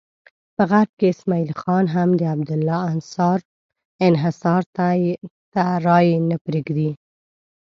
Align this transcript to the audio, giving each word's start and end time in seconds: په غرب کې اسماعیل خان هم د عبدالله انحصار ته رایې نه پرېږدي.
په 0.55 0.63
غرب 0.71 0.91
کې 0.99 1.07
اسماعیل 1.13 1.51
خان 1.61 1.85
هم 1.95 2.09
د 2.19 2.21
عبدالله 2.33 2.79
انحصار 4.07 4.61
ته 4.75 4.83
رایې 5.87 6.17
نه 6.29 6.37
پرېږدي. 6.45 6.91